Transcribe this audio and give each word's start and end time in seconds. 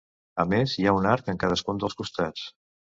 A 0.43 0.45
més 0.53 0.73
hi 0.79 0.87
ha 0.87 0.95
un 1.01 1.09
arc 1.11 1.31
en 1.35 1.41
cadascun 1.45 1.85
dels 1.87 2.01
costats. 2.03 2.53